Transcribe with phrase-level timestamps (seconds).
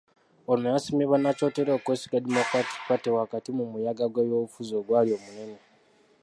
[0.51, 5.59] Ono yasiimye bannakyotera okwesiga Democratic Party wakati mu muyaga gw’ebyobufuzi ogwali omunene.